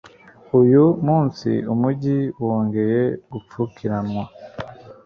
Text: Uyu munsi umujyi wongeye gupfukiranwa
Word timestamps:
Uyu 0.59 0.83
munsi 1.05 1.49
umujyi 1.73 2.17
wongeye 2.45 3.03
gupfukiranwa 3.31 4.23